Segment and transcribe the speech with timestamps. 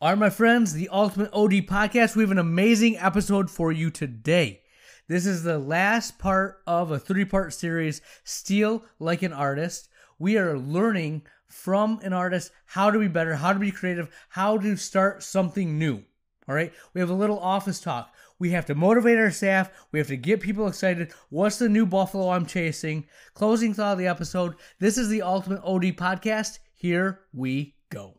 [0.00, 3.90] All right, my friends, the Ultimate OD Podcast, we have an amazing episode for you
[3.90, 4.62] today.
[5.08, 9.88] This is the last part of a three part series, Steal Like an Artist.
[10.16, 14.56] We are learning from an artist how to be better, how to be creative, how
[14.58, 16.04] to start something new.
[16.48, 18.14] All right, we have a little office talk.
[18.38, 19.68] We have to motivate our staff.
[19.90, 21.12] We have to get people excited.
[21.28, 23.08] What's the new Buffalo I'm chasing?
[23.34, 24.54] Closing thought of the episode.
[24.78, 26.60] This is the Ultimate OD Podcast.
[26.76, 28.14] Here we go.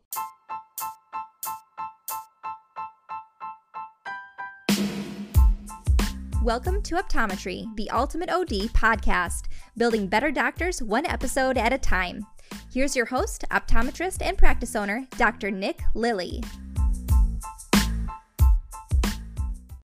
[6.42, 9.42] Welcome to Optometry, the Ultimate OD podcast,
[9.76, 12.24] building better doctors one episode at a time.
[12.72, 15.50] Here's your host, optometrist, and practice owner, Dr.
[15.50, 16.42] Nick Lilly.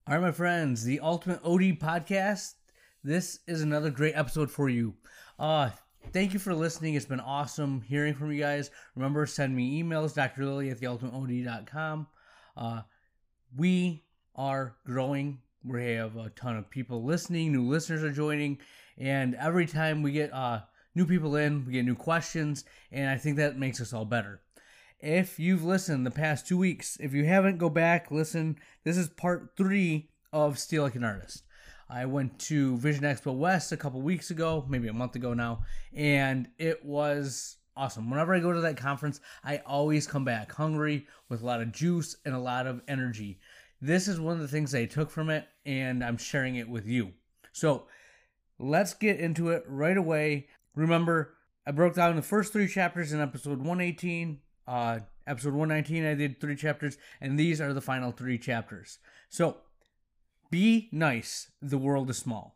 [0.08, 2.54] All right, my friends, the Ultimate OD Podcast.
[3.04, 4.94] This is another great episode for you.
[5.40, 5.72] Uh,
[6.12, 6.94] thank you for listening.
[6.94, 8.70] It's been awesome hearing from you guys.
[8.96, 12.06] Remember, send me emails, drlilly at theultimateod.com.
[12.56, 12.82] Uh,
[13.58, 14.04] we
[14.36, 18.60] are growing we have a ton of people listening, new listeners are joining,
[18.98, 20.62] and every time we get uh,
[20.94, 24.42] new people in, we get new questions, and I think that makes us all better.
[25.00, 28.58] If you've listened the past two weeks, if you haven't, go back, listen.
[28.84, 31.44] This is part three of Steal Like an Artist.
[31.90, 35.64] I went to Vision Expo West a couple weeks ago, maybe a month ago now,
[35.94, 38.10] and it was awesome.
[38.10, 41.72] Whenever I go to that conference, I always come back hungry with a lot of
[41.72, 43.40] juice and a lot of energy
[43.84, 46.88] this is one of the things I took from it, and I'm sharing it with
[46.88, 47.12] you.
[47.52, 47.84] So
[48.58, 50.48] let's get into it right away.
[50.74, 51.34] Remember,
[51.68, 54.40] I broke down the first three chapters in episode 118.
[54.66, 59.00] Uh, episode 119, I did three chapters, and these are the final three chapters.
[59.28, 59.58] So
[60.50, 61.52] be nice.
[61.62, 62.56] The world is small.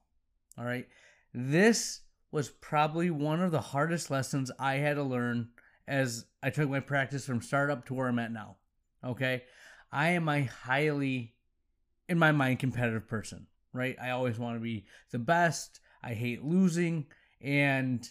[0.58, 0.88] All right.
[1.34, 5.50] This was probably one of the hardest lessons I had to learn
[5.90, 8.56] as I took my practice from startup to where I'm at now.
[9.04, 9.44] Okay.
[9.92, 11.34] I am a highly,
[12.10, 13.96] in my mind, competitive person, right?
[14.02, 15.80] I always want to be the best.
[16.04, 17.06] I hate losing.
[17.42, 18.08] And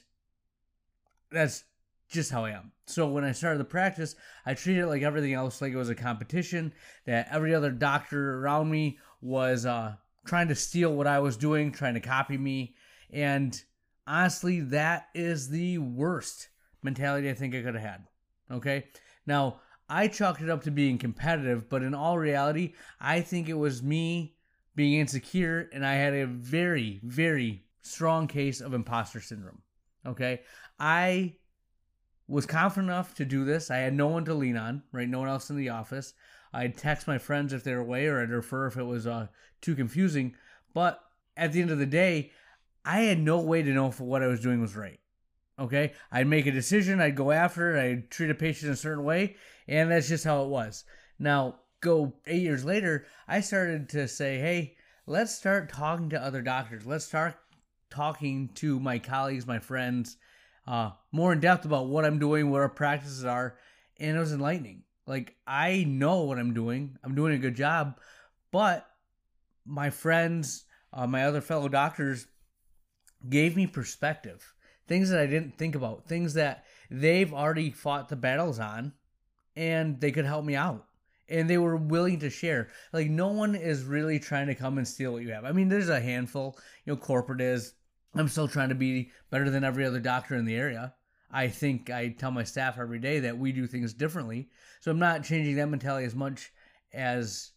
[1.31, 1.65] that's
[2.09, 2.72] just how I am.
[2.86, 5.91] So when I started the practice, I treated it like everything else, like it was
[5.91, 6.72] a competition,
[7.04, 9.94] that every other doctor around me was uh,
[10.25, 12.76] trying to steal what I was doing, trying to copy me.
[13.10, 13.60] And
[14.06, 16.48] honestly, that is the worst
[16.82, 18.04] mentality I think I could have had.
[18.50, 18.84] Okay.
[19.26, 23.54] Now, I chalked it up to being competitive, but in all reality, I think it
[23.54, 24.36] was me
[24.74, 29.62] being insecure and I had a very, very strong case of imposter syndrome.
[30.04, 30.42] Okay.
[30.78, 31.36] I
[32.28, 33.70] was confident enough to do this.
[33.70, 35.08] I had no one to lean on, right?
[35.08, 36.14] No one else in the office.
[36.53, 39.28] I'd text my friends if they were away or I'd refer if it was uh,
[39.60, 40.34] too confusing.
[40.74, 41.00] But
[41.36, 42.32] at the end of the day,
[42.84, 45.00] I had no way to know if what I was doing was right.
[45.59, 45.93] Okay.
[46.12, 49.37] I'd make a decision, I'd go after it, I'd treat a patient a certain way,
[49.67, 50.84] and that's just how it was.
[51.19, 56.43] Now, go eight years later, I started to say, hey, let's start talking to other
[56.43, 56.84] doctors.
[56.84, 57.37] Let's start
[57.91, 60.16] talking to my colleagues, my friends,
[60.66, 63.56] uh, more in depth about what I'm doing, what our practices are.
[63.99, 64.83] And it was enlightening.
[65.06, 67.99] Like, I know what I'm doing, I'm doing a good job,
[68.50, 68.87] but
[69.65, 72.27] my friends, uh, my other fellow doctors
[73.28, 74.53] gave me perspective.
[74.86, 78.92] Things that I didn't think about, things that they've already fought the battles on
[79.56, 80.86] and they could help me out
[81.28, 82.69] and they were willing to share.
[82.92, 85.44] Like no one is really trying to come and steal what you have.
[85.44, 86.58] I mean, there's a handful.
[86.84, 87.74] You know, corporate is.
[88.14, 90.94] I'm still trying to be better than every other doctor in the area.
[91.30, 94.48] I think I tell my staff every day that we do things differently.
[94.80, 96.50] So I'm not changing that mentality as much
[96.94, 97.50] as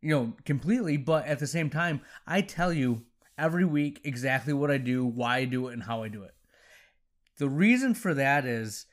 [0.00, 3.02] you know completely, but at the same time, I tell you
[3.36, 6.34] every week exactly what I do, why I do it, and how I do it.
[7.38, 8.86] The reason for that is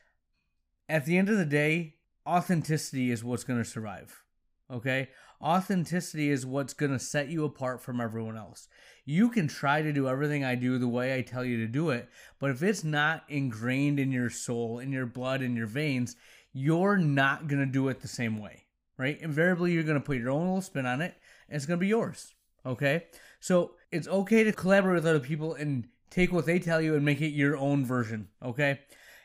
[0.87, 1.95] at the end of the day,
[2.27, 4.23] authenticity is what's going to survive.
[4.71, 5.09] Okay?
[5.41, 8.67] Authenticity is what's going to set you apart from everyone else.
[9.05, 11.89] You can try to do everything I do the way I tell you to do
[11.91, 16.15] it, but if it's not ingrained in your soul, in your blood, in your veins,
[16.51, 18.65] you're not going to do it the same way,
[18.97, 19.19] right?
[19.21, 21.15] Invariably, you're going to put your own little spin on it,
[21.47, 22.33] and it's going to be yours.
[22.65, 23.05] Okay?
[23.39, 27.05] So it's okay to collaborate with other people and take what they tell you and
[27.05, 28.27] make it your own version.
[28.43, 28.79] Okay?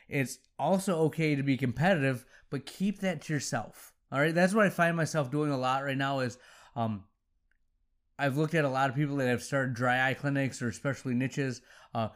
[0.08, 3.92] It's also okay to be competitive, but keep that to yourself.
[4.12, 6.20] All right, that's what I find myself doing a lot right now.
[6.20, 6.38] Is
[6.76, 7.04] um,
[8.18, 11.14] I've looked at a lot of people that have started dry eye clinics or especially
[11.14, 11.62] niches.
[11.94, 12.08] Uh,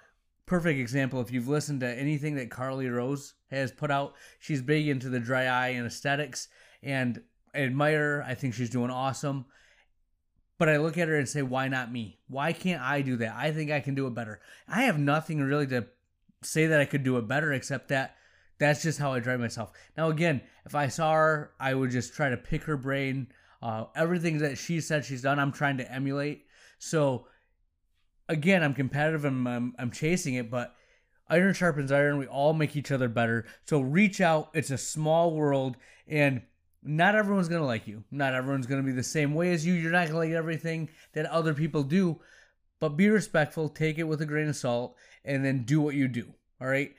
[0.47, 1.20] perfect example.
[1.20, 5.19] If you've listened to anything that Carly Rose has put out, she's big into the
[5.19, 6.49] dry eye and aesthetics,
[6.82, 7.20] and
[7.55, 8.25] I admire.
[8.26, 9.47] I think she's doing awesome.
[10.58, 12.19] But I look at her and say, why not me?
[12.26, 13.34] Why can't I do that?
[13.37, 14.40] I think I can do it better.
[14.66, 15.87] I have nothing really to
[16.43, 18.16] say that I could do it better except that
[18.58, 19.70] that's just how I drive myself.
[19.96, 23.28] Now, again, if I saw her, I would just try to pick her brain.
[23.62, 26.46] Uh, everything that she said she's done, I'm trying to emulate.
[26.78, 27.26] So,
[28.28, 30.75] again, I'm competitive and I'm, I'm chasing it, but
[31.28, 32.19] iron sharpens iron.
[32.19, 33.46] We all make each other better.
[33.64, 34.50] So, reach out.
[34.55, 35.76] It's a small world,
[36.08, 36.43] and
[36.82, 38.04] not everyone's going to like you.
[38.10, 39.75] Not everyone's going to be the same way as you.
[39.75, 42.20] You're not going to like everything that other people do,
[42.80, 46.08] but be respectful, take it with a grain of salt, and then do what you
[46.08, 46.32] do.
[46.60, 46.94] All right.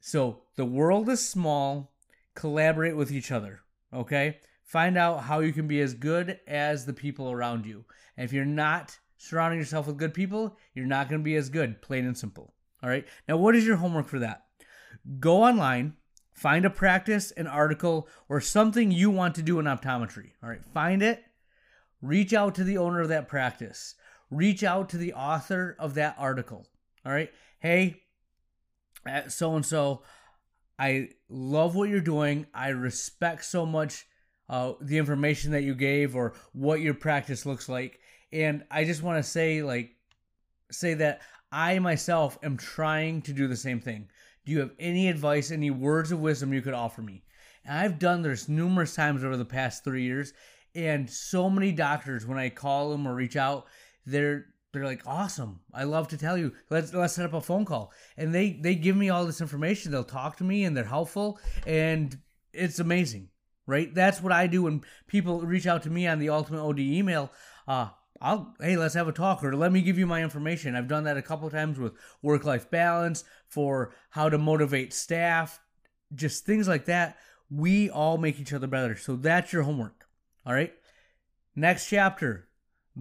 [0.00, 1.92] So the world is small.
[2.34, 3.60] Collaborate with each other.
[3.92, 4.38] Okay.
[4.62, 7.84] Find out how you can be as good as the people around you.
[8.16, 11.48] And if you're not surrounding yourself with good people, you're not going to be as
[11.48, 12.54] good, plain and simple.
[12.82, 13.06] All right.
[13.28, 14.44] Now, what is your homework for that?
[15.18, 15.94] Go online,
[16.40, 20.30] find a practice, an article, or something you want to do in optometry.
[20.42, 20.64] All right.
[20.72, 21.22] Find it,
[22.00, 23.94] reach out to the owner of that practice,
[24.30, 26.66] reach out to the author of that article.
[27.04, 27.30] All right.
[27.58, 28.02] Hey,
[29.28, 30.02] so and so,
[30.78, 32.46] I love what you're doing.
[32.54, 34.06] I respect so much
[34.48, 38.00] uh, the information that you gave or what your practice looks like.
[38.32, 39.90] And I just want to say, like,
[40.70, 41.20] say that
[41.52, 44.08] I myself am trying to do the same thing.
[44.44, 47.24] Do you have any advice, any words of wisdom you could offer me?
[47.64, 50.32] And I've done this numerous times over the past three years,
[50.74, 53.66] and so many doctors, when I call them or reach out,
[54.06, 55.60] they're they're like, awesome.
[55.74, 56.52] I love to tell you.
[56.70, 57.92] Let's let's set up a phone call.
[58.16, 59.90] And they they give me all this information.
[59.90, 62.16] They'll talk to me and they're helpful and
[62.52, 63.28] it's amazing.
[63.66, 63.92] Right?
[63.94, 67.30] That's what I do when people reach out to me on the Ultimate OD email.
[67.66, 67.88] Uh
[68.20, 70.76] I'll hey, let's have a talk or let me give you my information.
[70.76, 75.60] I've done that a couple times with work life balance, for how to motivate staff,
[76.14, 77.16] just things like that.
[77.50, 78.96] We all make each other better.
[78.96, 80.06] So that's your homework.
[80.46, 80.72] All right?
[81.56, 82.48] Next chapter.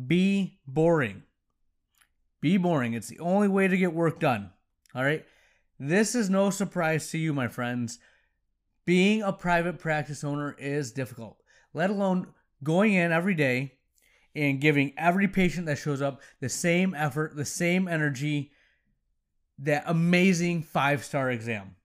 [0.08, 1.24] Be boring.
[2.42, 2.94] Be boring.
[2.94, 4.52] It's the only way to get work done.
[4.96, 5.26] All right?
[5.80, 8.00] This is no surprise to you, my friends.
[8.86, 11.38] Being a private practice owner is difficult,
[11.74, 12.34] let alone
[12.64, 13.74] going in every day
[14.36, 18.52] and giving every patient that shows up the same effort, the same energy,
[19.58, 21.76] that amazing five star exam,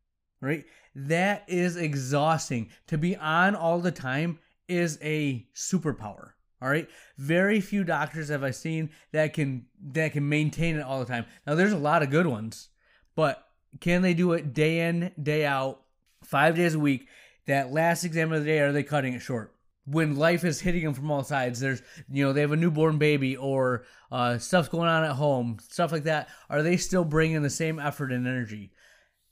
[0.40, 0.64] right?
[0.94, 2.70] That is exhausting.
[2.88, 4.38] To be on all the time
[4.68, 6.30] is a superpower.
[6.62, 6.88] All right.
[7.18, 11.26] Very few doctors have I seen that can that can maintain it all the time.
[11.46, 12.70] Now there's a lot of good ones,
[13.14, 13.46] but
[13.80, 15.82] can they do it day in, day out,
[16.22, 17.08] five days a week?
[17.46, 19.53] That last exam of the day, are they cutting it short?
[19.86, 22.98] When life is hitting them from all sides, there's you know they have a newborn
[22.98, 26.28] baby or uh, stuff's going on at home, stuff like that.
[26.48, 28.72] Are they still bringing the same effort and energy?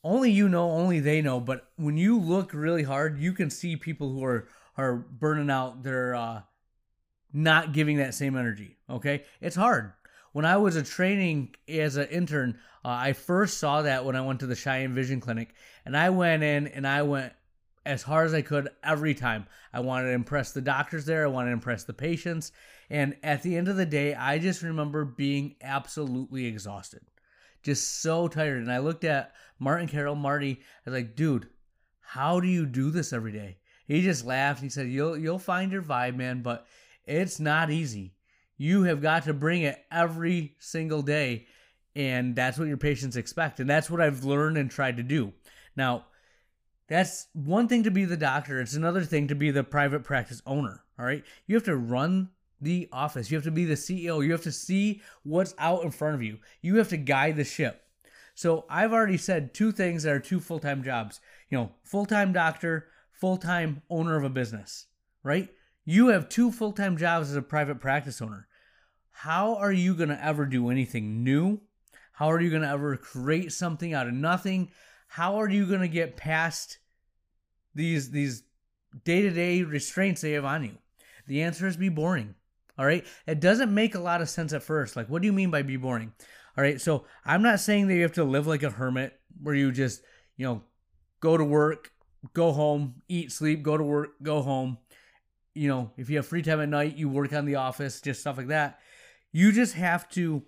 [0.05, 1.41] Only you know, only they know.
[1.41, 5.83] But when you look really hard, you can see people who are are burning out
[5.83, 6.43] their uh,
[7.33, 8.77] not giving that same energy.
[8.91, 9.93] Okay, it's hard.
[10.33, 14.23] When I was a training as an intern, uh, I first saw that when I
[14.23, 15.55] went to the Cheyenne Vision Clinic,
[15.85, 17.33] and I went in and I went
[17.85, 19.47] as hard as I could every time.
[19.73, 21.25] I wanted to impress the doctors there.
[21.25, 22.53] I wanted to impress the patients.
[22.91, 27.03] And at the end of the day, I just remember being absolutely exhausted,
[27.63, 28.63] just so tired.
[28.63, 30.61] And I looked at Martin Carroll, Marty.
[30.87, 31.49] I was like, dude,
[32.01, 33.59] how do you do this every day?
[33.87, 34.63] He just laughed.
[34.63, 36.67] He said, "You'll you'll find your vibe, man, but
[37.05, 38.15] it's not easy.
[38.57, 41.47] You have got to bring it every single day,
[41.97, 43.61] and that's what your patients expect.
[43.61, 45.33] And that's what I've learned and tried to do.
[45.77, 46.07] Now,
[46.93, 50.43] that's one thing to be the doctor, it's another thing to be the private practice
[50.47, 50.85] owner.
[50.99, 51.25] All right.
[51.47, 52.31] You have to run
[52.61, 55.91] the office, you have to be the CEO, you have to see what's out in
[55.91, 57.83] front of you, you have to guide the ship.
[58.35, 61.21] So I've already said two things that are two full time jobs.
[61.49, 64.87] You know, full time doctor, full time owner of a business,
[65.23, 65.49] right?
[65.85, 68.49] You have two full time jobs as a private practice owner.
[69.11, 71.61] How are you going to ever do anything new?
[72.13, 74.71] How are you going to ever create something out of nothing?
[75.09, 76.79] How are you going to get past
[77.75, 78.45] these these
[79.05, 80.79] day to day restraints they have on you?
[81.27, 82.35] The answer is be boring.
[82.79, 83.05] All right.
[83.27, 84.97] It doesn't make a lot of sense at first.
[84.97, 86.13] Like, what do you mean by be boring?
[86.57, 86.81] All right.
[86.81, 90.03] So I'm not saying that you have to live like a hermit where you just,
[90.37, 90.63] you know,
[91.21, 91.93] go to work,
[92.33, 94.79] go home, eat, sleep, go to work, go home,
[95.55, 98.21] you know, if you have free time at night, you work on the office, just
[98.21, 98.79] stuff like that.
[99.33, 100.43] You just have to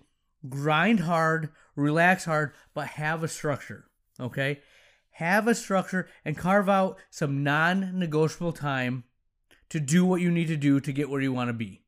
[0.49, 3.85] grind hard, relax hard, but have a structure.
[4.19, 4.61] Okay?
[5.15, 9.05] Have a structure and carve out some non negotiable time
[9.69, 11.83] to do what you need to do to get where you want to be.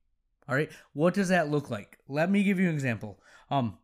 [0.48, 0.72] All right?
[0.94, 1.98] What does that look like?
[2.08, 3.20] Let me give you an example.
[3.52, 3.80] Um,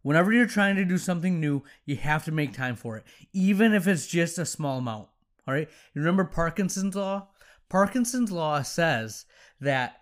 [0.00, 3.74] whenever you're trying to do something new, you have to make time for it, even
[3.74, 5.08] if it's just a small amount.
[5.46, 5.68] All right?
[5.92, 7.28] You remember Parkinson's law?
[7.68, 9.26] Parkinson's law says
[9.60, 9.98] that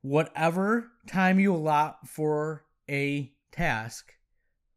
[0.00, 4.14] whatever time you allot for a task,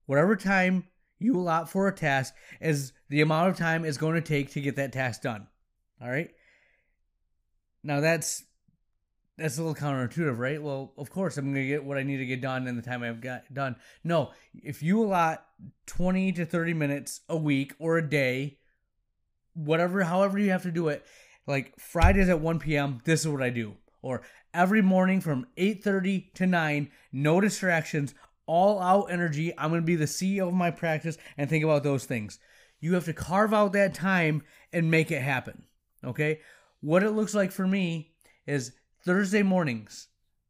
[0.07, 0.87] whatever time
[1.19, 4.61] you allot for a task is the amount of time it's going to take to
[4.61, 5.47] get that task done.
[6.01, 6.29] All right.
[7.83, 8.43] Now that's
[9.37, 10.61] that's a little counterintuitive, right?
[10.61, 12.81] Well, of course I'm going to get what I need to get done in the
[12.81, 13.75] time I've got done.
[14.03, 15.45] No, if you allot
[15.85, 18.57] 20 to 30 minutes a week or a day,
[19.53, 21.05] whatever, however you have to do it,
[21.45, 23.75] like Fridays at 1 p.m., this is what I do.
[24.01, 24.21] Or
[24.53, 28.13] every morning from 8:30 to 9, no distractions,
[28.47, 29.53] all out energy.
[29.57, 32.39] I'm going to be the CEO of my practice and think about those things.
[32.79, 35.63] You have to carve out that time and make it happen.
[36.03, 36.41] Okay?
[36.81, 38.11] What it looks like for me
[38.45, 38.73] is
[39.03, 40.07] Thursday mornings.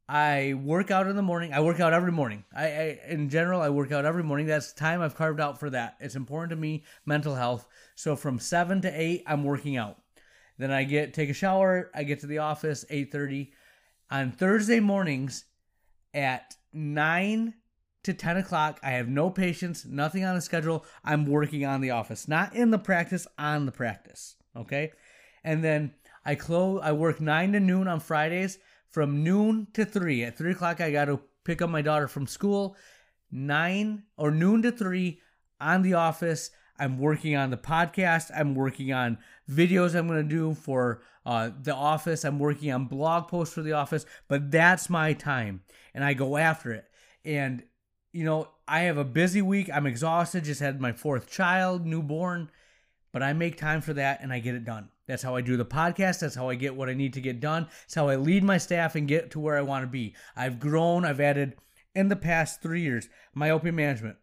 [0.08, 1.52] I work out in the morning.
[1.52, 2.44] I work out every morning.
[2.56, 4.46] I, I in general I work out every morning.
[4.46, 5.96] That's time I've carved out for that.
[6.00, 7.66] It's important to me, mental health.
[7.94, 9.98] So from 7 to 8 I'm working out.
[10.56, 13.52] Then I get take a shower, I get to the office 8:30
[14.10, 15.44] on Thursday mornings
[16.14, 17.54] at 9
[18.04, 18.78] to 10 o'clock.
[18.82, 20.84] I have no patients, nothing on the schedule.
[21.04, 24.36] I'm working on the office, not in the practice, on the practice.
[24.56, 24.92] Okay.
[25.44, 28.58] And then I close, I work 9 to noon on Fridays.
[28.88, 30.24] From noon to 3.
[30.24, 32.76] At 3 o'clock, I got to pick up my daughter from school.
[33.30, 35.20] 9 or noon to 3
[35.60, 36.50] on the office.
[36.78, 38.30] I'm working on the podcast.
[38.34, 39.18] I'm working on
[39.50, 42.24] videos I'm going to do for uh, the office.
[42.24, 45.62] I'm working on blog posts for the office, but that's my time
[45.94, 46.84] and I go after it.
[47.24, 47.64] And,
[48.18, 49.70] you know, I have a busy week.
[49.72, 50.42] I'm exhausted.
[50.42, 52.50] Just had my fourth child, newborn,
[53.12, 54.88] but I make time for that and I get it done.
[55.06, 56.18] That's how I do the podcast.
[56.18, 57.68] That's how I get what I need to get done.
[57.84, 60.16] It's how I lead my staff and get to where I want to be.
[60.34, 61.04] I've grown.
[61.04, 61.54] I've added
[61.94, 64.16] in the past three years myopia management.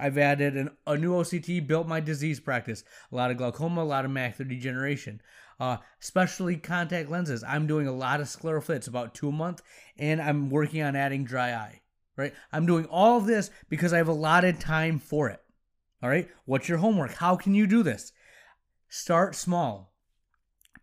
[0.00, 2.82] I've added an, a new OCT, built my disease practice.
[3.12, 5.22] A lot of glaucoma, a lot of macular degeneration.
[5.60, 7.44] Uh, especially contact lenses.
[7.44, 9.62] I'm doing a lot of scleral fits, about two a month,
[9.96, 11.82] and I'm working on adding dry eye.
[12.18, 12.34] Right?
[12.52, 15.40] I'm doing all of this because I have allotted time for it.
[16.02, 16.28] All right?
[16.44, 17.14] What's your homework?
[17.14, 18.12] How can you do this?
[18.90, 19.94] Start small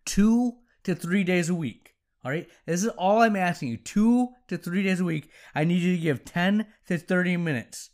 [0.06, 1.96] two to three days a week.
[2.24, 2.48] All right.
[2.66, 3.78] This is all I'm asking you.
[3.78, 5.30] Two to three days a week.
[5.54, 7.92] I need you to give 10 to 30 minutes.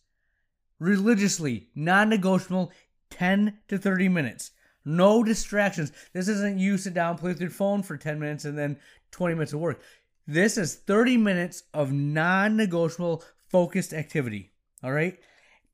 [0.79, 2.71] Religiously, non negotiable,
[3.10, 4.51] 10 to 30 minutes.
[4.83, 5.91] No distractions.
[6.13, 8.77] This isn't you sit down, play with your phone for 10 minutes and then
[9.12, 9.81] 20 minutes of work.
[10.27, 14.51] This is 30 minutes of non negotiable focused activity.
[14.83, 15.19] All right.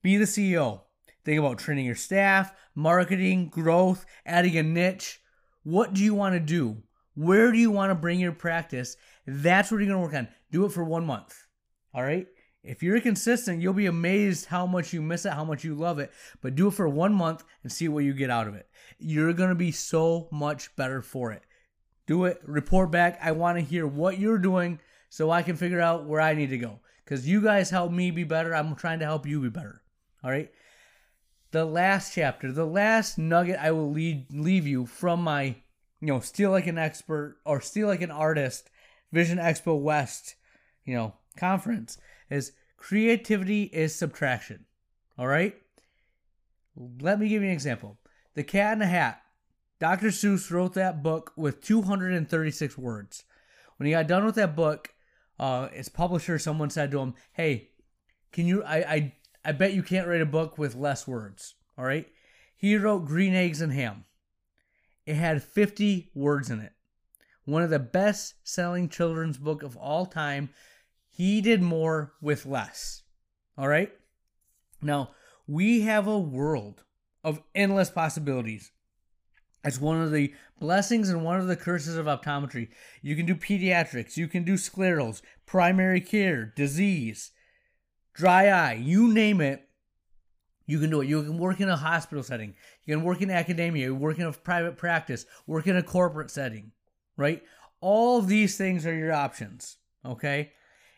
[0.02, 0.82] Be the CEO.
[1.26, 5.22] Think about training your staff, marketing, growth, adding a niche
[5.68, 6.78] what do you want to do?
[7.16, 8.96] Where do you want to bring your practice?
[9.26, 10.30] That's what you're going to work on.
[10.50, 11.36] Do it for one month.
[11.94, 12.26] All right?
[12.64, 16.00] If you're consistent, you'll be amazed how much you miss it, how much you love
[16.00, 16.14] it.
[16.40, 18.70] But do it for one month and see what you get out of it.
[18.98, 21.44] You're going to be so much better for it.
[22.08, 23.20] Do it, report back.
[23.22, 26.50] I want to hear what you're doing so I can figure out where I need
[26.50, 26.80] to go.
[27.04, 28.56] Because you guys help me be better.
[28.56, 29.82] I'm trying to help you be better.
[30.24, 30.52] All right?
[31.52, 35.56] the last chapter, the last nugget I will lead, leave you from my,
[36.00, 38.70] you know, Steal Like an Expert or Steal Like an Artist
[39.12, 40.36] Vision Expo West,
[40.84, 41.98] you know, conference
[42.30, 44.66] is creativity is subtraction.
[45.18, 45.56] All right?
[46.76, 47.98] Let me give you an example.
[48.36, 49.22] The Cat in the Hat.
[49.80, 50.08] Dr.
[50.08, 53.24] Seuss wrote that book with 236 words.
[53.78, 54.94] When he got done with that book,
[55.40, 57.70] uh, his publisher, someone said to him, "Hey,
[58.32, 58.64] can you?
[58.64, 59.14] I, I
[59.48, 61.56] I bet you can't write a book with less words.
[61.78, 62.06] All right.
[62.58, 64.04] He wrote Green Eggs and Ham.
[65.06, 66.74] It had 50 words in it.
[67.46, 70.50] One of the best selling children's book of all time.
[71.10, 73.04] He did more with less.
[73.58, 73.94] All right.
[74.82, 75.12] Now,
[75.48, 76.84] we have a world
[77.24, 78.74] of endless possibilities.
[79.68, 82.70] It's one of the blessings and one of the curses of optometry.
[83.02, 87.32] You can do pediatrics, you can do sclerals, primary care, disease,
[88.14, 89.68] dry eye, you name it,
[90.68, 91.08] you can do it.
[91.08, 92.54] You can work in a hospital setting.
[92.86, 93.86] You can work in academia.
[93.86, 95.26] You work in a private practice.
[95.48, 96.74] Work in a corporate setting,
[97.16, 97.42] right?
[97.80, 99.78] All these things are your options.
[100.06, 100.52] Okay,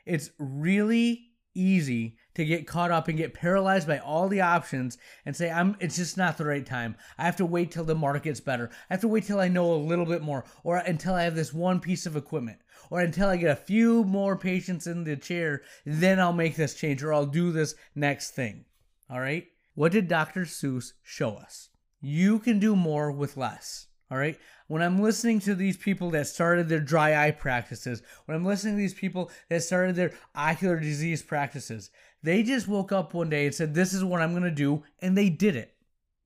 [0.06, 5.36] it's really easy to get caught up and get paralyzed by all the options and
[5.36, 6.96] say I'm it's just not the right time.
[7.18, 8.70] I have to wait till the market's better.
[8.89, 11.36] I have to wait till I know a little bit more or until I have
[11.36, 15.15] this one piece of equipment or until I get a few more patients in the
[15.18, 18.65] chair, then I'll make this change or I'll do this next thing.
[19.10, 19.48] All right?
[19.75, 20.41] What did Dr.
[20.41, 21.70] Seuss show us?
[22.01, 23.88] You can do more with less.
[24.12, 24.38] All right.
[24.68, 28.75] When I'm listening to these people that started their dry eye practices, when I'm listening
[28.75, 31.92] to these people that started their ocular disease practices,
[32.24, 34.84] they just woke up one day and said, This is what I'm going to do.
[35.00, 35.75] And they did it.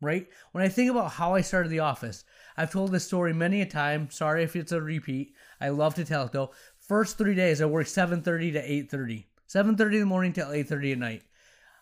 [0.02, 0.28] Right.
[0.52, 2.26] When I think about how I started the office,
[2.58, 4.10] I've told this story many a time.
[4.12, 5.34] Sorry if it's a repeat.
[5.62, 6.52] I love to tell it though.
[6.78, 9.26] First three days, I worked 7:30 to 8:30.
[9.48, 11.24] 7:30 in the morning till 8:30 at night.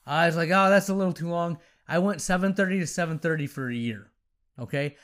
[0.05, 1.58] I was like, oh, that's a little too long.
[1.88, 4.12] I went 7:30 to 7:30 for a year.
[4.60, 4.96] Okay?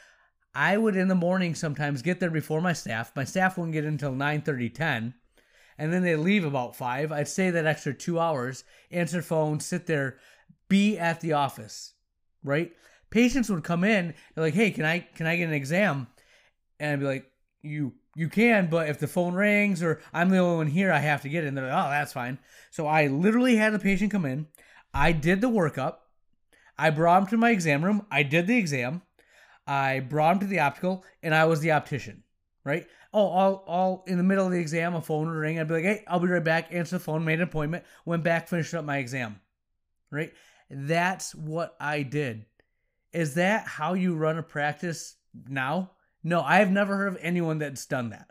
[0.58, 3.16] I would in the morning sometimes get there before my staff.
[3.16, 5.14] My staff wouldn't get in until 9:30, 10,
[5.78, 7.12] and then they leave about five.
[7.12, 10.18] I'd stay that extra two hours, answer phone, sit there,
[10.68, 11.94] be at the office,
[12.44, 12.72] right?
[13.12, 16.08] Patients would come in, they're like, "Hey, can I can I get an exam?"
[16.80, 20.40] And I'd be like, "You you can, but if the phone rings or I'm the
[20.40, 22.40] only one here, I have to get it." And they're like, "Oh, that's fine."
[22.72, 24.48] So I literally had the patient come in.
[24.92, 25.98] I did the workup.
[26.80, 28.08] I brought him to my exam room.
[28.10, 29.04] I did the exam.
[29.68, 32.24] I brought him to the optical, and I was the optician,
[32.64, 32.88] right?
[33.14, 35.60] Oh, all, all in the middle of the exam, a phone would ring.
[35.60, 36.74] I'd be like, hey, I'll be right back.
[36.74, 39.40] Answer the phone, made an appointment, went back, finished up my exam,
[40.10, 40.32] right?
[40.70, 42.46] That's what I did.
[43.14, 45.16] Is that how you run a practice
[45.48, 45.92] now?
[46.24, 48.28] No, I have never heard of anyone that's done that,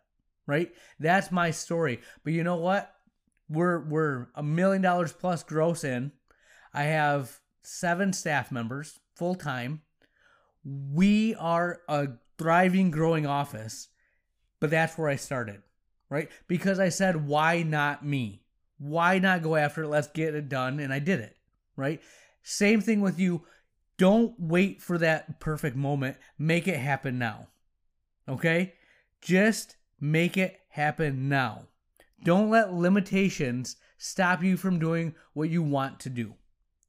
[0.47, 0.73] right?
[0.99, 2.01] That's my story.
[2.25, 2.93] But you know what?
[3.49, 6.13] We're we're a million dollars plus gross in.
[6.75, 9.83] I have seven staff members full time
[10.67, 12.09] we are a
[12.39, 13.89] thriving, growing office,
[14.59, 15.63] but that's where I started,
[16.11, 16.29] right?
[16.49, 18.43] Because I said, why not me?
[18.79, 19.89] Why not go after it?
[19.89, 20.81] Let's get it done.
[20.81, 21.37] And I did it,
[21.77, 22.03] right?
[22.43, 23.45] Same thing with you.
[23.97, 26.17] Don't wait for that perfect moment.
[26.39, 27.49] Make it happen now.
[28.29, 28.75] Okay?
[29.23, 31.63] Just make it happen now.
[32.25, 36.35] Don't let limitations stop you from doing what you want to do.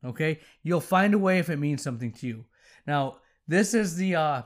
[0.03, 0.39] Okay?
[0.63, 2.45] You'll find a way if it means something to you.
[2.85, 3.17] Now,
[3.47, 4.41] this is the uh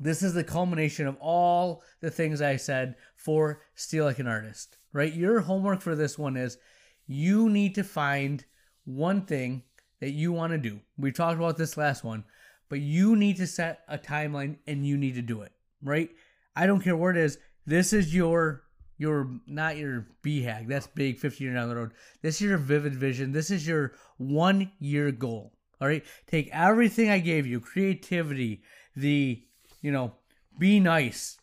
[0.00, 4.78] this is the culmination of all the things I said for Steal Like an Artist,
[4.92, 5.12] right?
[5.12, 6.58] Your homework for this one is
[7.06, 8.44] you need to find
[8.84, 9.64] one thing
[10.00, 10.80] that you want to do.
[10.96, 12.24] We talked about this last one,
[12.68, 15.52] but you need to set a timeline and you need to do it,
[15.82, 16.10] right?
[16.54, 17.38] I don't care what it is.
[17.66, 18.62] This is your
[18.98, 20.68] your not your BHAG.
[20.68, 21.92] That's big 50 years down the road.
[22.22, 23.32] This is your vivid vision.
[23.32, 25.52] This is your one year goal.
[25.80, 26.04] All right.
[26.26, 28.62] Take everything I gave you creativity,
[28.96, 29.42] the,
[29.80, 30.12] you know,
[30.58, 31.38] be nice,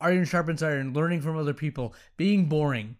[0.00, 2.96] iron sharpens iron, learning from other people, being boring,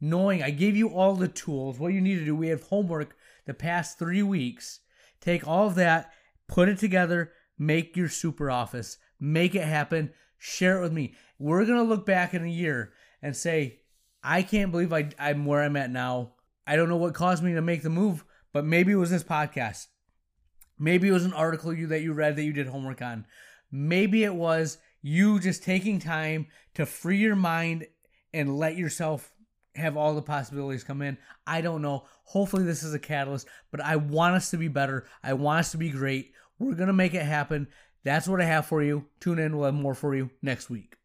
[0.00, 2.36] knowing I gave you all the tools, what you need to do.
[2.36, 4.80] We have homework the past three weeks.
[5.20, 6.12] Take all of that,
[6.48, 11.14] put it together, make your super office, make it happen, share it with me.
[11.38, 13.80] We're going to look back in a year and say,
[14.22, 16.34] I can't believe I, I'm where I'm at now.
[16.66, 19.24] I don't know what caused me to make the move, but maybe it was this
[19.24, 19.86] podcast.
[20.80, 23.26] Maybe it was an article you that you read that you did homework on.
[23.70, 27.86] Maybe it was you just taking time to free your mind
[28.32, 29.30] and let yourself
[29.76, 31.18] have all the possibilities come in.
[31.46, 32.06] I don't know.
[32.24, 35.06] Hopefully this is a catalyst, but I want us to be better.
[35.22, 36.32] I want us to be great.
[36.58, 37.68] We're going to make it happen.
[38.02, 39.04] That's what I have for you.
[39.20, 39.56] Tune in.
[39.56, 40.96] We'll have more for you next week.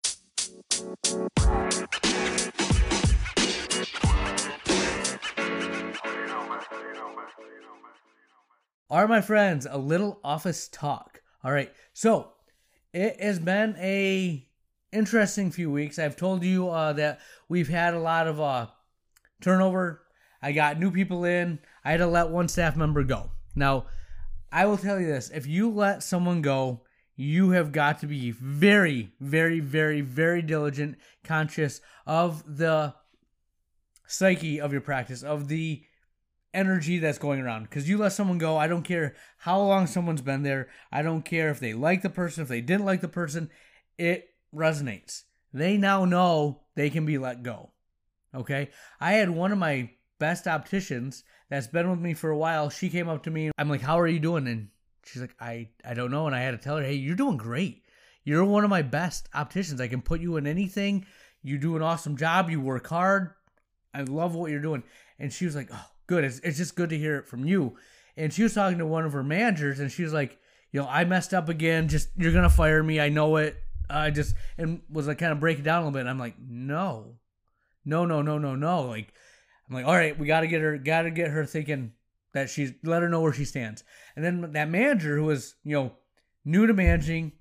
[8.95, 11.21] All right, my friends, a little office talk.
[11.43, 12.31] All right, so
[12.93, 14.47] it has been a
[14.93, 15.99] interesting few weeks.
[15.99, 18.67] I've told you uh, that we've had a lot of uh,
[19.41, 20.01] turnover.
[20.41, 21.59] I got new people in.
[21.83, 23.31] I had to let one staff member go.
[23.53, 23.87] Now,
[24.49, 26.83] I will tell you this: if you let someone go,
[27.17, 32.95] you have got to be very, very, very, very diligent, conscious of the
[34.07, 35.83] psyche of your practice, of the
[36.55, 37.63] energy that's going around.
[37.63, 41.23] Because you let someone go i don't care how long someone's been there i don't
[41.23, 43.49] care if they like the person if they didn't like the person
[43.97, 45.23] it resonates.
[45.53, 47.71] They now know they can be let go
[48.35, 48.69] okay?
[48.99, 49.89] I had one of my
[50.19, 53.69] best opticians that's been with me for a while she came up to me i'm
[53.69, 54.47] like how are you doing?
[54.47, 54.69] And
[55.05, 56.27] she's like i i don't know.
[56.27, 57.83] And i had to tell her hey you're doing great.
[58.23, 59.79] You're one of my best opticians.
[59.79, 61.05] I can put you in anything.
[61.43, 62.49] You do an awesome job.
[62.49, 63.35] You work hard.
[63.93, 64.83] I love what you're doing.
[65.19, 66.23] And she was like oh good.
[66.23, 67.77] It's, it's just good to hear it from you.
[68.17, 70.39] And she was talking to one of her managers, and she was like,
[70.71, 71.87] you know, I messed up again.
[71.87, 72.99] Just you're gonna fire me.
[72.99, 73.57] I know it.
[73.89, 76.01] I just and was like kind of break it down a little bit.
[76.01, 77.17] And I'm like, no,
[77.85, 78.83] no, no, no, no, no.
[78.83, 79.13] Like,
[79.69, 81.93] I'm like, all right, we got to get her, got to get her thinking
[82.33, 83.83] that she's let her know where she stands.
[84.15, 85.93] And then that manager who was, you know,
[86.43, 87.33] new to managing,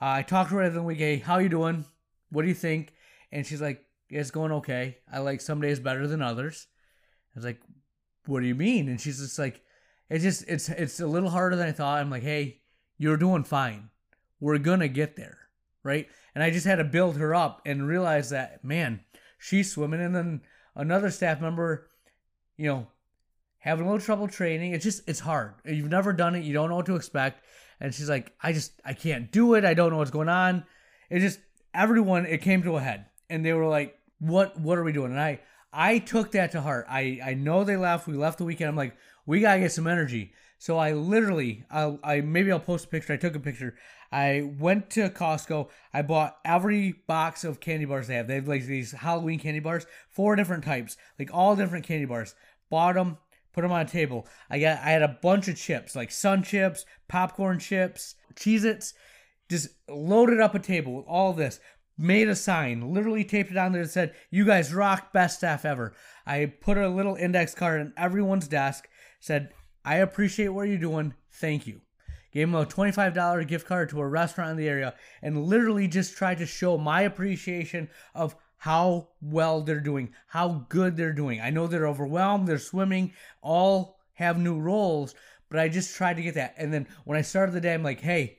[0.00, 0.98] uh, I talked to her the week.
[0.98, 1.84] Hey, how you doing?
[2.30, 2.92] What do you think?
[3.30, 4.98] And she's like, it's going okay.
[5.10, 6.66] I like some days better than others.
[7.34, 7.60] I was like,
[8.26, 8.88] what do you mean?
[8.88, 9.60] And she's just like,
[10.08, 12.00] it's just it's it's a little harder than I thought.
[12.00, 12.60] I'm like, hey,
[12.98, 13.90] you're doing fine.
[14.40, 15.38] We're gonna get there,
[15.82, 16.08] right?
[16.34, 19.00] And I just had to build her up and realize that, man,
[19.38, 20.00] she's swimming.
[20.00, 20.40] And then
[20.74, 21.88] another staff member,
[22.56, 22.86] you know,
[23.58, 24.72] having a little trouble training.
[24.72, 25.54] It's just it's hard.
[25.64, 26.44] You've never done it.
[26.44, 27.44] You don't know what to expect.
[27.80, 29.64] And she's like, I just I can't do it.
[29.64, 30.64] I don't know what's going on.
[31.10, 31.40] It just
[31.74, 35.12] everyone it came to a head, and they were like, what what are we doing?
[35.12, 35.40] And I
[35.72, 36.86] I took that to heart.
[36.88, 38.06] I, I know they left.
[38.06, 38.68] We left the weekend.
[38.68, 40.32] I'm like, we got to get some energy.
[40.58, 43.14] So I literally, I'll, I maybe I'll post a picture.
[43.14, 43.74] I took a picture.
[44.12, 45.70] I went to Costco.
[45.92, 48.28] I bought every box of candy bars they have.
[48.28, 52.34] They have like these Halloween candy bars, four different types, like all different candy bars.
[52.70, 53.16] Bought them,
[53.52, 54.26] put them on a table.
[54.50, 58.94] I got, I had a bunch of chips, like Sun chips, popcorn chips, Cheez-Its.
[59.50, 61.58] Just loaded up a table with all this.
[61.98, 65.64] Made a sign, literally taped it on there that said, "You guys rock, best staff
[65.64, 65.94] ever."
[66.26, 68.88] I put a little index card on everyone's desk.
[69.20, 69.52] Said,
[69.84, 71.14] "I appreciate what you're doing.
[71.30, 71.82] Thank you."
[72.32, 76.16] gave him a $25 gift card to a restaurant in the area, and literally just
[76.16, 81.40] tried to show my appreciation of how well they're doing, how good they're doing.
[81.40, 85.14] I know they're overwhelmed, they're swimming, all have new roles,
[85.48, 86.54] but I just tried to get that.
[86.56, 88.38] And then when I started the day, I'm like, hey,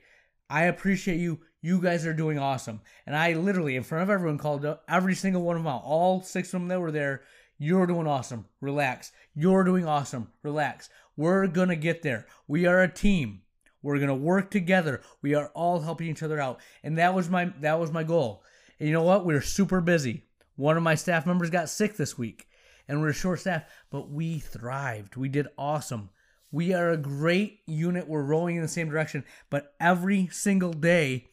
[0.50, 1.40] I appreciate you.
[1.64, 2.82] You guys are doing awesome.
[3.06, 5.80] And I literally, in front of everyone, called every single one of them.
[5.82, 7.22] All six of them that were there.
[7.56, 8.44] You're doing awesome.
[8.60, 9.12] Relax.
[9.34, 10.30] You're doing awesome.
[10.42, 10.90] Relax.
[11.16, 12.26] We're going to get there.
[12.46, 13.40] We are a team.
[13.80, 15.02] We're gonna work together.
[15.20, 18.42] We are all helping each other out, and that was my that was my goal.
[18.78, 19.26] And you know what?
[19.26, 20.24] We are super busy.
[20.56, 22.46] One of my staff members got sick this week,
[22.88, 25.16] and we're short staffed, but we thrived.
[25.16, 26.08] We did awesome.
[26.50, 28.08] We are a great unit.
[28.08, 31.28] We're rowing in the same direction, but every single day,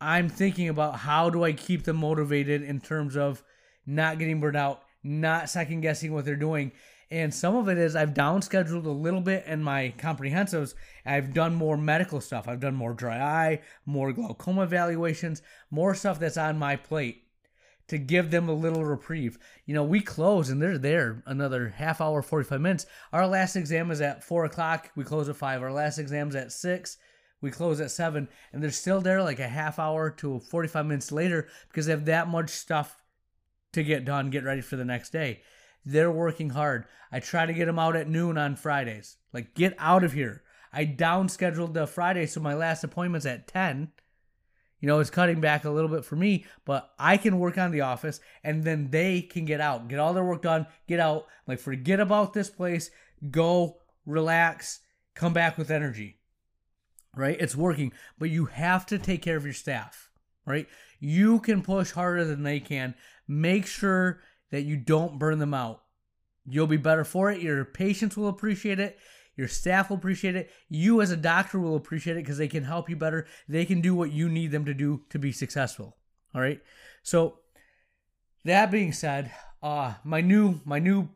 [0.00, 3.42] I'm thinking about how do I keep them motivated in terms of
[3.86, 6.72] not getting burned out, not second guessing what they're doing,
[7.10, 10.74] and some of it is I've down scheduled a little bit in my comprehensives.
[11.06, 12.46] I've done more medical stuff.
[12.46, 17.24] I've done more dry eye, more glaucoma evaluations, more stuff that's on my plate
[17.88, 19.38] to give them a little reprieve.
[19.64, 22.86] You know, we close and they're there another half hour, 45 minutes.
[23.14, 24.90] Our last exam is at 4 o'clock.
[24.94, 25.62] We close at 5.
[25.62, 26.98] Our last exam's at 6.
[27.40, 28.28] We close at 7.
[28.52, 32.06] And they're still there like a half hour to 45 minutes later because they have
[32.06, 33.02] that much stuff
[33.72, 35.42] to get done, get ready for the next day.
[35.84, 36.84] They're working hard.
[37.12, 39.16] I try to get them out at noon on Fridays.
[39.32, 40.42] Like, get out of here.
[40.72, 43.92] I down scheduled the Friday, so my last appointment's at 10.
[44.80, 47.72] You know, it's cutting back a little bit for me, but I can work on
[47.72, 51.26] the office and then they can get out, get all their work done, get out.
[51.46, 52.90] Like, forget about this place,
[53.30, 54.80] go, relax,
[55.14, 56.17] come back with energy.
[57.18, 57.36] Right?
[57.40, 60.08] It's working, but you have to take care of your staff.
[60.46, 60.68] Right?
[61.00, 62.94] You can push harder than they can.
[63.26, 64.20] Make sure
[64.52, 65.82] that you don't burn them out.
[66.46, 67.42] You'll be better for it.
[67.42, 68.96] Your patients will appreciate it.
[69.36, 70.50] Your staff will appreciate it.
[70.68, 73.26] You, as a doctor, will appreciate it because they can help you better.
[73.48, 75.96] They can do what you need them to do to be successful.
[76.36, 76.60] All right.
[77.02, 77.40] So,
[78.44, 81.08] that being said, uh, my new, my new,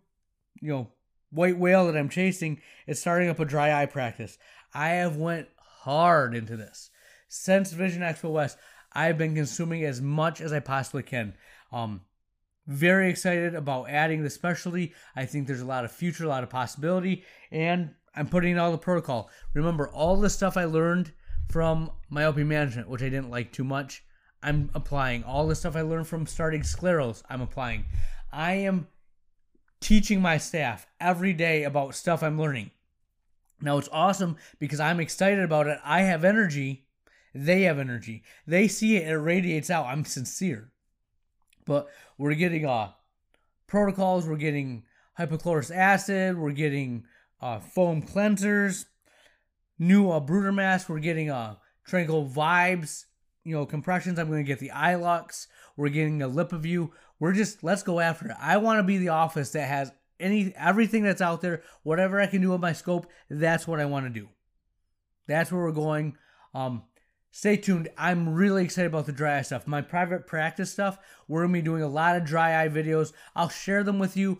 [0.61, 0.88] you know,
[1.31, 4.37] white whale that I'm chasing is starting up a dry eye practice.
[4.75, 5.49] I have went
[5.83, 6.90] hard into this
[7.29, 8.59] since Vision Expo West.
[8.92, 11.35] I've been consuming as much as I possibly can.
[11.73, 12.03] Um,
[12.66, 14.95] very excited about adding the specialty.
[15.16, 18.59] I think there's a lot of future, a lot of possibility, and I'm putting in
[18.59, 19.31] all the protocol.
[19.55, 21.12] Remember, all the stuff I learned
[21.51, 24.05] from myopia management, which I didn't like too much,
[24.42, 25.25] I'm applying.
[25.25, 27.87] All the stuff I learned from starting sclerals, I'm applying.
[28.33, 28.87] I am
[29.81, 32.71] teaching my staff every day about stuff I'm learning.
[33.62, 35.79] Now, it's awesome because I'm excited about it.
[35.85, 36.87] I have energy.
[37.35, 38.25] They have energy.
[38.46, 39.87] They see it, it radiates out.
[39.87, 40.70] I'm sincere.
[41.64, 42.90] But we're getting uh,
[43.66, 44.85] protocols, we're getting
[45.18, 47.05] hypochlorous acid, we're getting
[47.40, 48.87] uh, foam cleansers,
[49.79, 51.57] new uh, Bruder mask, we're getting uh,
[51.88, 53.05] TranquilEyes,
[53.44, 54.18] you know, compressions.
[54.18, 55.46] I'm going to get the iLux,
[55.77, 56.90] we're getting a LipiView.
[57.18, 58.37] We're just, let's go after it.
[58.40, 59.92] I want to be the office that has
[60.23, 63.85] any everything that's out there, whatever I can do with my scope, that's what I
[63.85, 64.29] want to do.
[65.27, 66.17] That's where we're going.
[66.55, 66.85] Um,
[67.31, 67.89] stay tuned.
[67.99, 69.67] I'm really excited about the dry eye stuff.
[69.67, 73.13] My private practice stuff, we're to be doing a lot of dry eye videos.
[73.35, 74.39] I'll share them with you.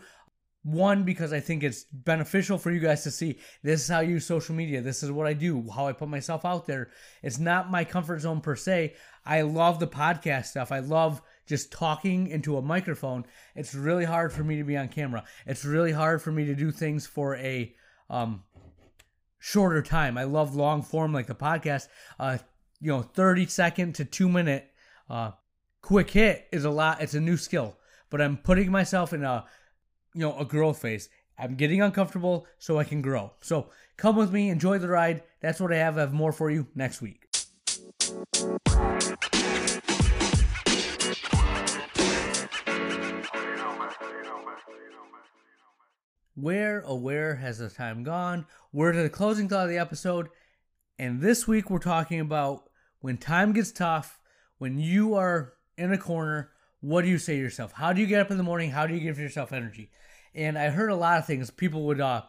[0.64, 4.03] One, because I think it's beneficial for you guys to see this is how I
[4.03, 4.81] use social media.
[4.81, 6.90] This is what I do, how I put myself out there.
[7.21, 8.95] It's not my comfort zone per se.
[9.27, 10.71] I love the podcast stuff.
[10.71, 13.24] I love just talking into a microphone.
[13.55, 15.24] It's really hard for me to be on camera.
[15.46, 17.74] It's really hard for me to do things for a
[18.09, 18.42] um,
[19.38, 20.16] shorter time.
[20.16, 21.88] I love long form like the podcast.
[22.18, 22.38] Uh,
[22.83, 24.68] you know 30 second to 2 minute
[25.09, 25.31] uh
[25.81, 27.76] quick hit is a lot it's a new skill
[28.11, 29.44] but i'm putting myself in a
[30.14, 34.33] you know a growth phase i'm getting uncomfortable so i can grow so come with
[34.33, 37.28] me enjoy the ride that's what i have i have more for you next week
[46.35, 50.28] where oh where has the time gone we're to the closing thought of the episode
[50.98, 52.64] and this week we're talking about
[53.00, 54.20] when time gets tough,
[54.58, 57.72] when you are in a corner, what do you say to yourself?
[57.72, 58.70] How do you get up in the morning?
[58.70, 59.90] How do you give yourself energy?
[60.35, 61.50] And I heard a lot of things.
[61.50, 62.22] People would, uh,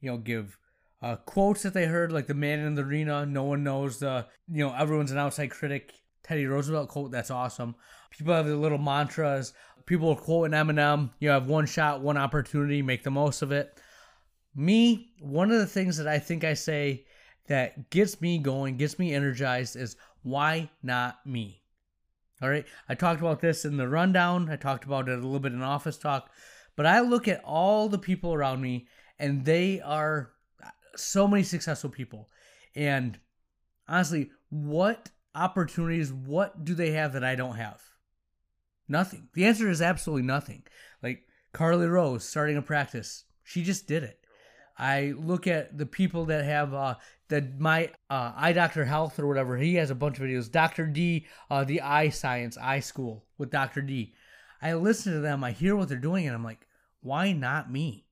[0.00, 0.56] you know, give
[1.02, 4.26] uh, quotes that they heard, like the man in the arena, no one knows the,
[4.48, 5.92] you know, everyone's an outside critic.
[6.22, 7.74] Teddy Roosevelt quote, that's awesome.
[8.10, 9.52] People have their little mantras.
[9.86, 11.10] People are quoting Eminem.
[11.18, 13.80] You have one shot, one opportunity, make the most of it.
[14.54, 17.06] Me, one of the things that I think I say
[17.48, 21.62] that gets me going, gets me energized is why not me?
[22.42, 22.66] All right.
[22.88, 24.48] I talked about this in the rundown.
[24.48, 26.30] I talked about it a little bit in office talk.
[26.76, 28.86] But I look at all the people around me
[29.18, 30.30] and they are
[30.96, 32.28] so many successful people.
[32.74, 33.18] And
[33.88, 37.82] honestly, what opportunities, what do they have that I don't have?
[38.90, 39.28] Nothing.
[39.34, 40.64] The answer is absolutely nothing.
[41.00, 41.22] Like
[41.52, 44.18] Carly Rose starting a practice, she just did it.
[44.76, 46.96] I look at the people that have uh,
[47.28, 49.56] that my uh, eye doctor health or whatever.
[49.56, 50.50] He has a bunch of videos.
[50.50, 54.12] Doctor D, uh, the eye science, eye school with Doctor D.
[54.60, 55.44] I listen to them.
[55.44, 56.66] I hear what they're doing, and I'm like,
[57.00, 58.06] why not me?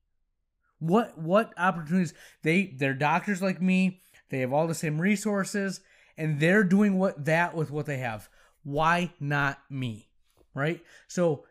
[0.79, 2.15] What what opportunities
[2.45, 4.01] they they're doctors like me.
[4.31, 5.81] They have all the same resources,
[6.17, 8.29] and they're doing what that with what they have.
[8.63, 10.08] Why not me?
[10.59, 10.83] Right.
[11.07, 11.45] So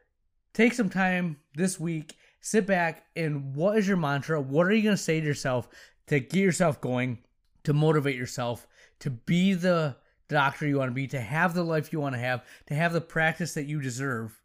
[0.53, 2.15] take some time this week.
[2.41, 4.39] Sit back and what is your mantra?
[4.39, 5.67] What are you going to say to yourself
[6.07, 7.19] to get yourself going,
[7.63, 8.67] to motivate yourself,
[8.99, 9.95] to be the
[10.29, 12.93] doctor you want to be, to have the life you want to have, to have
[12.93, 14.41] the practice that you deserve?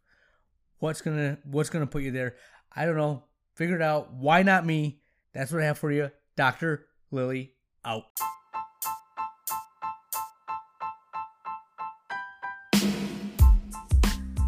[0.79, 2.35] What's gonna what's gonna put you there?
[2.75, 3.23] I don't know.
[3.55, 4.11] Figure it out.
[4.13, 4.99] Why not me?
[5.33, 6.11] That's what I have for you.
[6.35, 6.87] Dr.
[7.11, 7.53] Lilly
[7.85, 8.19] out.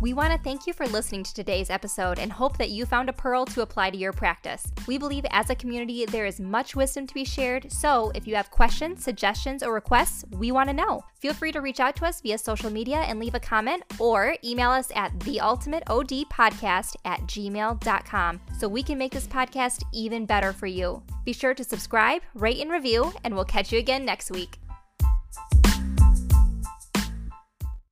[0.06, 3.10] We want to thank you for listening to today's episode and hope that you found
[3.10, 4.63] a pearl to apply to your practice.
[4.86, 8.36] We believe as a community there is much wisdom to be shared, so if you
[8.36, 11.04] have questions, suggestions, or requests, we want to know.
[11.15, 14.36] Feel free to reach out to us via social media and leave a comment or
[14.44, 20.68] email us at theultimateodpodcast at gmail.com so we can make this podcast even better for
[20.68, 21.02] you.
[21.24, 24.60] Be sure to subscribe, rate, and review, and we'll catch you again next week.